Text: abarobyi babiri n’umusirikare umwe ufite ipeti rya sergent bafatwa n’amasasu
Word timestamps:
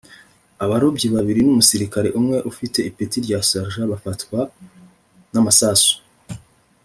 abarobyi 0.63 1.07
babiri 1.15 1.39
n’umusirikare 1.43 2.09
umwe 2.19 2.37
ufite 2.51 2.79
ipeti 2.89 3.17
rya 3.25 3.39
sergent 3.49 3.89
bafatwa 3.91 4.39
n’amasasu 5.31 5.93